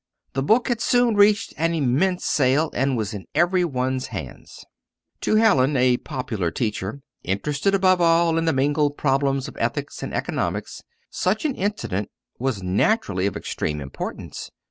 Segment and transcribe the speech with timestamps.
[0.33, 4.65] The book had soon reached an immense sale, and was in every one's hands.
[5.19, 10.11] To Hallin, a popular teacher, interested above all in the mingled problems of ethics and
[10.11, 12.09] economics, such an incident
[12.39, 14.49] was naturally of extreme importance.